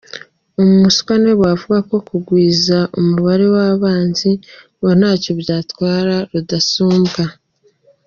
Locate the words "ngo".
4.77-4.89